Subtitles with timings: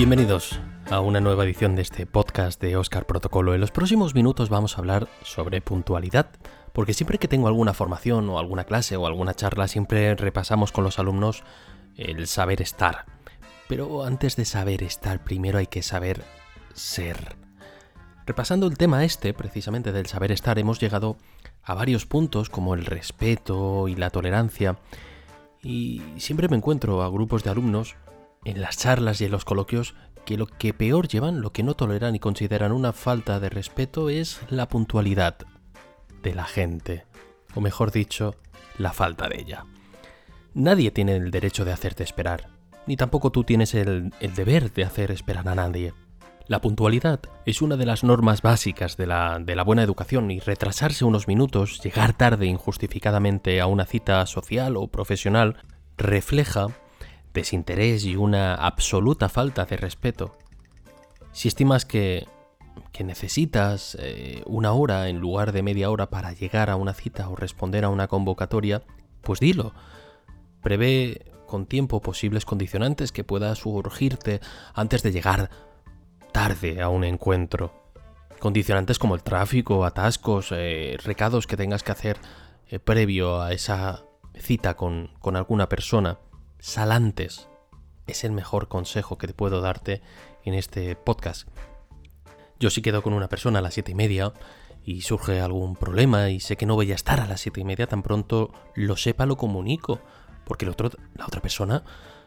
[0.00, 0.58] Bienvenidos
[0.90, 3.52] a una nueva edición de este podcast de Oscar Protocolo.
[3.52, 6.30] En los próximos minutos vamos a hablar sobre puntualidad,
[6.72, 10.84] porque siempre que tengo alguna formación o alguna clase o alguna charla, siempre repasamos con
[10.84, 11.44] los alumnos
[11.98, 13.04] el saber estar.
[13.68, 16.24] Pero antes de saber estar, primero hay que saber
[16.72, 17.36] ser.
[18.24, 21.18] Repasando el tema este, precisamente del saber estar, hemos llegado
[21.62, 24.78] a varios puntos como el respeto y la tolerancia.
[25.62, 27.96] Y siempre me encuentro a grupos de alumnos
[28.44, 29.94] en las charlas y en los coloquios
[30.24, 34.08] que lo que peor llevan, lo que no toleran y consideran una falta de respeto
[34.08, 35.36] es la puntualidad
[36.22, 37.06] de la gente,
[37.54, 38.36] o mejor dicho,
[38.78, 39.64] la falta de ella.
[40.54, 42.48] Nadie tiene el derecho de hacerte esperar,
[42.86, 45.94] ni tampoco tú tienes el, el deber de hacer esperar a nadie.
[46.46, 50.40] La puntualidad es una de las normas básicas de la, de la, buena educación y
[50.40, 55.58] retrasarse unos minutos, llegar tarde injustificadamente a una cita social o profesional,
[55.96, 56.68] refleja
[57.32, 60.36] desinterés y una absoluta falta de respeto.
[61.32, 62.26] Si estimas que,
[62.92, 67.28] que necesitas eh, una hora en lugar de media hora para llegar a una cita
[67.28, 68.82] o responder a una convocatoria,
[69.22, 69.72] pues dilo.
[70.62, 74.40] Prevé con tiempo posibles condicionantes que pueda surgirte
[74.74, 75.50] antes de llegar
[76.32, 77.72] tarde a un encuentro.
[78.38, 82.18] Condicionantes como el tráfico, atascos, eh, recados que tengas que hacer
[82.68, 86.18] eh, previo a esa cita con, con alguna persona
[86.60, 87.48] salantes.
[88.06, 90.02] Es el mejor consejo que te puedo darte
[90.44, 91.48] en este podcast.
[92.58, 94.32] Yo si quedo con una persona a las siete y media
[94.84, 97.64] y surge algún problema y sé que no voy a estar a las siete y
[97.64, 100.00] media, tan pronto lo sepa lo comunico,
[100.44, 100.72] porque la
[101.26, 101.84] otra persona,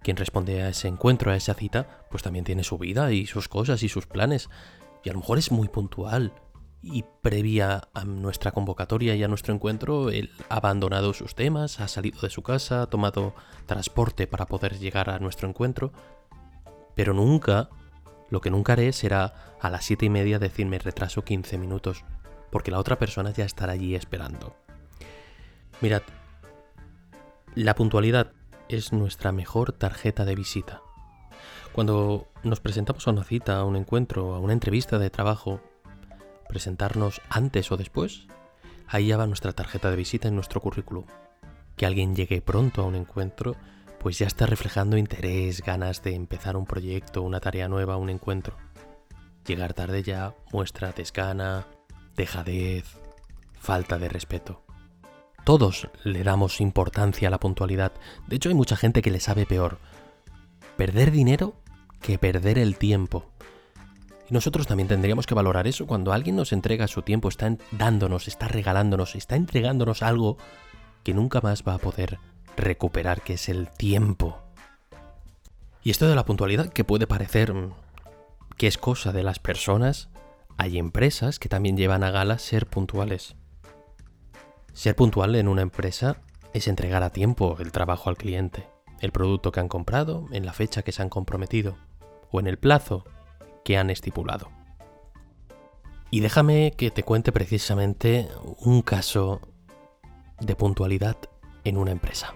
[0.00, 3.48] quien responde a ese encuentro, a esa cita, pues también tiene su vida y sus
[3.48, 4.48] cosas y sus planes.
[5.02, 6.32] Y a lo mejor es muy puntual
[6.84, 11.88] y previa a nuestra convocatoria y a nuestro encuentro, él ha abandonado sus temas, ha
[11.88, 13.34] salido de su casa, ha tomado
[13.66, 15.92] transporte para poder llegar a nuestro encuentro,
[16.94, 17.70] pero nunca,
[18.28, 22.04] lo que nunca haré será a las siete y media decirme retraso 15 minutos,
[22.50, 24.54] porque la otra persona ya estará allí esperando.
[25.80, 26.02] Mirad,
[27.54, 28.32] la puntualidad
[28.68, 30.82] es nuestra mejor tarjeta de visita.
[31.72, 35.60] Cuando nos presentamos a una cita, a un encuentro, a una entrevista de trabajo,
[36.54, 38.28] presentarnos antes o después,
[38.86, 41.04] ahí ya va nuestra tarjeta de visita en nuestro currículum.
[41.76, 43.56] Que alguien llegue pronto a un encuentro,
[43.98, 48.56] pues ya está reflejando interés, ganas de empezar un proyecto, una tarea nueva, un encuentro.
[49.44, 51.66] Llegar tarde ya muestra desgana,
[52.14, 52.84] dejadez,
[53.58, 54.62] falta de respeto.
[55.42, 57.90] Todos le damos importancia a la puntualidad.
[58.28, 59.78] De hecho, hay mucha gente que le sabe peor.
[60.76, 61.56] Perder dinero
[62.00, 63.26] que perder el tiempo.
[64.28, 65.86] Y nosotros también tendríamos que valorar eso.
[65.86, 70.38] Cuando alguien nos entrega su tiempo, está dándonos, está regalándonos, está entregándonos algo
[71.02, 72.18] que nunca más va a poder
[72.56, 74.40] recuperar, que es el tiempo.
[75.82, 77.74] Y esto de la puntualidad, que puede parecer mm,
[78.56, 80.08] que es cosa de las personas,
[80.56, 83.36] hay empresas que también llevan a gala ser puntuales.
[84.72, 86.16] Ser puntual en una empresa
[86.52, 88.68] es entregar a tiempo el trabajo al cliente,
[89.00, 91.76] el producto que han comprado, en la fecha que se han comprometido,
[92.30, 93.04] o en el plazo
[93.64, 94.50] que han estipulado.
[96.10, 98.28] Y déjame que te cuente precisamente
[98.60, 99.40] un caso
[100.40, 101.16] de puntualidad
[101.64, 102.34] en una empresa.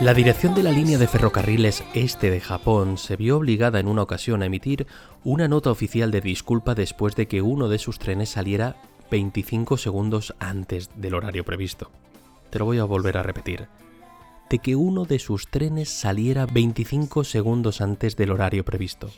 [0.00, 4.00] La dirección de la línea de ferrocarriles este de Japón se vio obligada en una
[4.00, 4.86] ocasión a emitir
[5.24, 8.76] una nota oficial de disculpa después de que uno de sus trenes saliera
[9.10, 11.90] 25 segundos antes del horario previsto.
[12.48, 13.68] Te lo voy a volver a repetir.
[14.48, 19.10] De que uno de sus trenes saliera 25 segundos antes del horario previsto.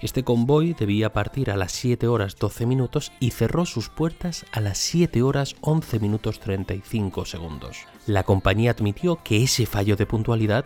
[0.00, 4.60] Este convoy debía partir a las 7 horas 12 minutos y cerró sus puertas a
[4.60, 7.78] las 7 horas 11 minutos 35 segundos.
[8.06, 10.64] La compañía admitió que ese fallo de puntualidad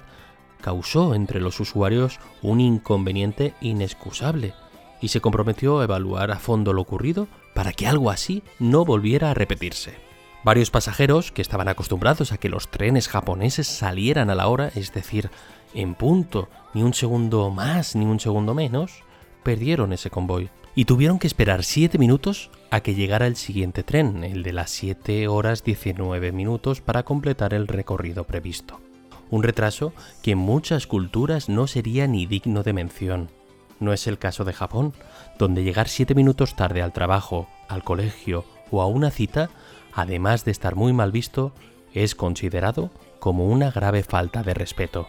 [0.60, 4.54] causó entre los usuarios un inconveniente inexcusable
[5.00, 9.30] y se comprometió a evaluar a fondo lo ocurrido para que algo así no volviera
[9.30, 9.94] a repetirse.
[10.44, 14.92] Varios pasajeros que estaban acostumbrados a que los trenes japoneses salieran a la hora, es
[14.92, 15.30] decir,
[15.74, 19.02] en punto, ni un segundo más ni un segundo menos,
[19.42, 24.24] perdieron ese convoy y tuvieron que esperar 7 minutos a que llegara el siguiente tren,
[24.24, 28.80] el de las 7 horas 19 minutos, para completar el recorrido previsto.
[29.30, 29.92] Un retraso
[30.22, 33.30] que en muchas culturas no sería ni digno de mención.
[33.80, 34.92] No es el caso de Japón,
[35.38, 39.50] donde llegar 7 minutos tarde al trabajo, al colegio o a una cita,
[39.92, 41.52] además de estar muy mal visto,
[41.92, 45.08] es considerado como una grave falta de respeto.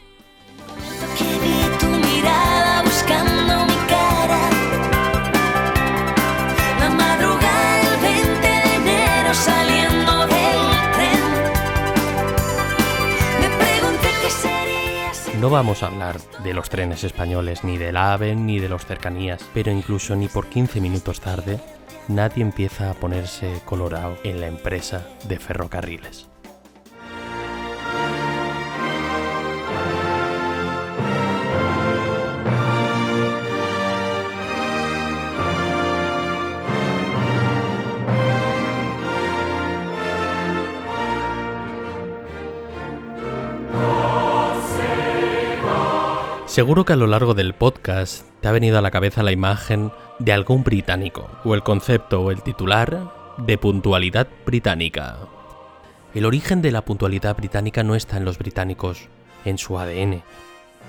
[15.44, 19.44] No vamos a hablar de los trenes españoles, ni del AVE, ni de los cercanías,
[19.54, 21.60] pero incluso ni por 15 minutos tarde,
[22.08, 26.33] nadie empieza a ponerse colorado en la empresa de ferrocarriles.
[46.54, 49.92] Seguro que a lo largo del podcast te ha venido a la cabeza la imagen
[50.20, 55.18] de algún británico, o el concepto o el titular de puntualidad británica.
[56.14, 59.08] El origen de la puntualidad británica no está en los británicos,
[59.46, 60.22] en su ADN.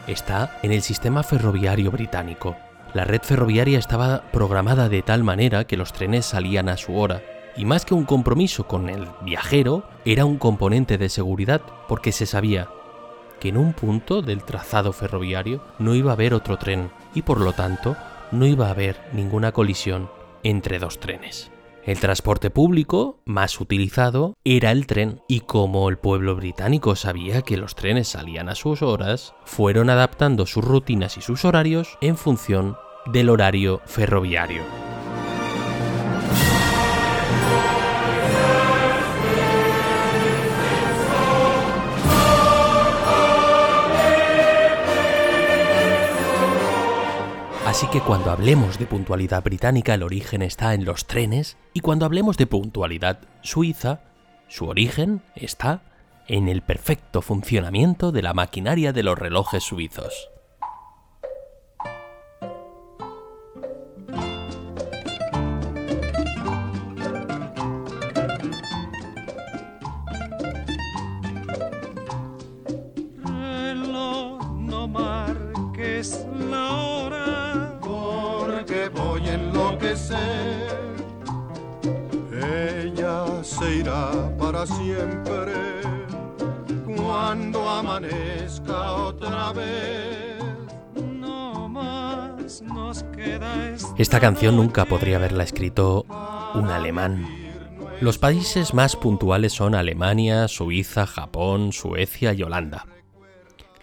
[0.07, 2.57] Está en el sistema ferroviario británico.
[2.93, 7.23] La red ferroviaria estaba programada de tal manera que los trenes salían a su hora,
[7.57, 12.27] y más que un compromiso con el viajero, era un componente de seguridad, porque se
[12.27, 12.69] sabía
[13.45, 17.43] que en un punto del trazado ferroviario no iba a haber otro tren y por
[17.43, 17.95] lo tanto
[18.33, 20.09] no iba a haber ninguna colisión
[20.43, 21.51] entre dos trenes.
[21.85, 27.59] El transporte público más utilizado era el tren y como el pueblo británico sabía que
[27.59, 32.79] los trenes salían a sus horas, fueron adaptando sus rutinas y sus horarios en función
[33.13, 34.94] del horario ferroviario.
[47.75, 52.07] Así que cuando hablemos de puntualidad británica, el origen está en los trenes, y cuando
[52.07, 53.99] hablemos de puntualidad suiza,
[54.47, 55.83] su origen está
[56.29, 60.31] en el perfecto funcionamiento de la maquinaria de los relojes suizos.
[84.85, 85.55] Siempre
[86.97, 90.43] cuando amanezca otra vez.
[90.95, 96.05] No más nos queda Esta canción nunca podría haberla escrito
[96.55, 97.27] un alemán.
[98.01, 102.87] Los países más puntuales son Alemania, Suiza, Japón, Suecia y Holanda.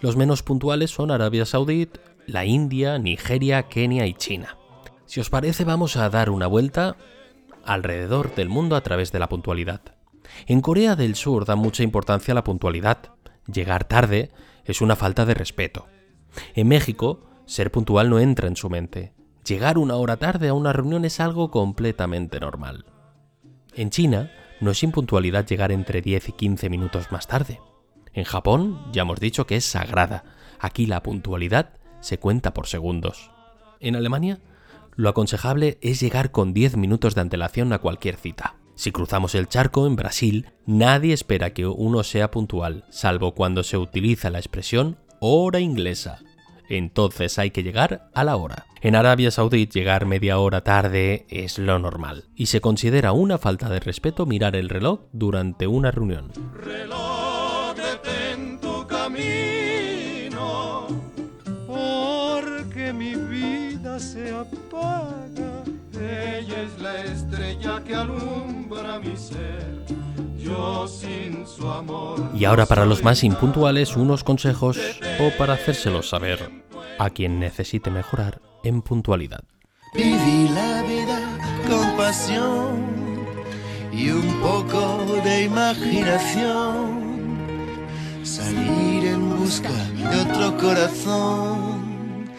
[0.00, 1.88] Los menos puntuales son Arabia Saudí,
[2.26, 4.58] la India, Nigeria, Kenia y China.
[5.06, 6.96] Si os parece, vamos a dar una vuelta
[7.64, 9.80] alrededor del mundo a través de la puntualidad.
[10.46, 13.14] En Corea del Sur da mucha importancia a la puntualidad.
[13.46, 14.30] Llegar tarde
[14.64, 15.86] es una falta de respeto.
[16.54, 19.12] En México, ser puntual no entra en su mente.
[19.46, 22.86] Llegar una hora tarde a una reunión es algo completamente normal.
[23.74, 24.30] En China,
[24.60, 27.60] no es impuntualidad llegar entre 10 y 15 minutos más tarde.
[28.12, 30.24] En Japón, ya hemos dicho que es sagrada.
[30.60, 33.30] Aquí la puntualidad se cuenta por segundos.
[33.80, 34.40] En Alemania,
[34.94, 38.56] lo aconsejable es llegar con 10 minutos de antelación a cualquier cita.
[38.74, 43.76] Si cruzamos el charco en Brasil, nadie espera que uno sea puntual, salvo cuando se
[43.76, 46.20] utiliza la expresión hora inglesa.
[46.68, 48.66] Entonces hay que llegar a la hora.
[48.80, 53.68] En Arabia Saudí llegar media hora tarde es lo normal, y se considera una falta
[53.68, 56.32] de respeto mirar el reloj durante una reunión.
[63.98, 65.62] se apaga.
[65.94, 69.84] Ella es la estrella que alumbra mi ser.
[70.36, 72.30] Yo sin su amor.
[72.34, 74.78] Y ahora para los más impuntuales, unos consejos
[75.20, 76.50] o para hacérselos saber
[76.98, 79.44] a quien necesite mejorar en puntualidad.
[79.94, 81.20] Viví la vida
[81.68, 83.22] con pasión
[83.92, 87.12] y un poco de imaginación.
[88.22, 92.30] Salir en busca de otro corazón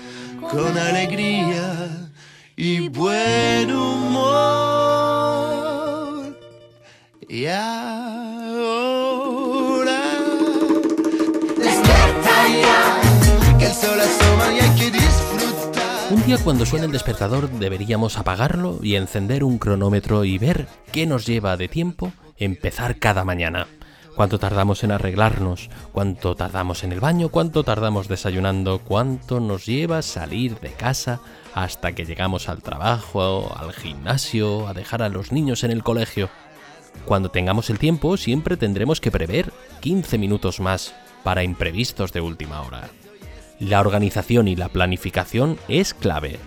[0.50, 2.10] con alegría
[2.56, 5.03] y buen humor.
[7.34, 7.64] Y ahora
[11.58, 13.02] despierta ya,
[13.58, 16.14] que el sol asoma y hay que disfrutar.
[16.14, 21.08] Un día cuando suene el despertador deberíamos apagarlo y encender un cronómetro y ver qué
[21.08, 23.66] nos lleva de tiempo empezar cada mañana.
[24.16, 30.04] Cuánto tardamos en arreglarnos, cuánto tardamos en el baño, cuánto tardamos desayunando, cuánto nos lleva
[30.04, 31.20] salir de casa
[31.56, 36.30] hasta que llegamos al trabajo, al gimnasio, a dejar a los niños en el colegio.
[37.06, 42.62] Cuando tengamos el tiempo siempre tendremos que prever 15 minutos más para imprevistos de última
[42.62, 42.90] hora.
[43.60, 46.40] La organización y la planificación es clave,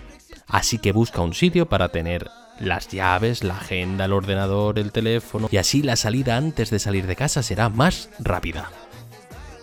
[0.47, 5.47] así que busca un sitio para tener las llaves, la agenda, el ordenador, el teléfono
[5.51, 8.71] y así la salida antes de salir de casa será más rápida.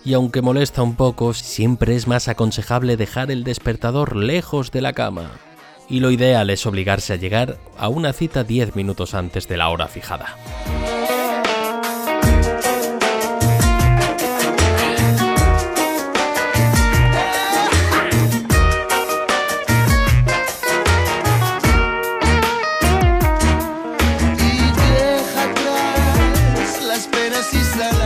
[0.05, 4.93] Y aunque molesta un poco, siempre es más aconsejable dejar el despertador lejos de la
[4.93, 5.31] cama.
[5.89, 9.69] Y lo ideal es obligarse a llegar a una cita 10 minutos antes de la
[9.69, 10.37] hora fijada.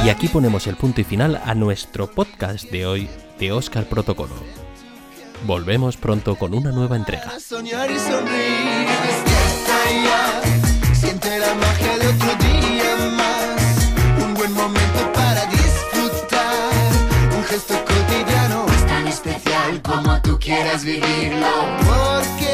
[0.08, 3.08] Y aquí ponemos el punto y final a nuestro podcast de hoy
[3.38, 4.67] de Oscar Protocolo.
[5.46, 7.38] Volvemos pronto con una nueva entrega.
[7.40, 8.86] Soñar y sonreír,
[10.04, 10.94] ya.
[10.94, 14.24] Siente la magia de otro día más.
[14.24, 17.36] Un buen momento para disfrutar.
[17.36, 21.46] Un gesto cotidiano es tan especial como tú quieras vivirlo.
[21.86, 22.47] Porque